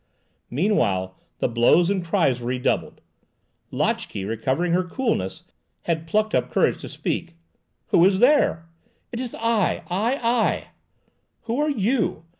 [0.49, 3.01] Meanwhile, the blows and cries were redoubled.
[3.71, 5.43] Lotchè, recovering her coolness,
[5.83, 7.35] had plucked up courage to speak.
[7.89, 8.65] "Who is there?"
[9.11, 9.83] "It is I!
[9.91, 10.15] I!
[10.23, 10.67] I!"
[11.43, 12.23] "Who are you?"